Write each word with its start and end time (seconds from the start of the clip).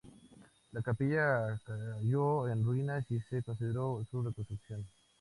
La 0.71 0.81
capilla 0.81 1.59
cayó 1.63 2.47
en 2.47 2.63
ruinas, 2.65 3.05
y 3.11 3.19
se 3.21 3.43
consideró 3.43 4.03
su 4.09 4.23
reconstrucción. 4.23 4.83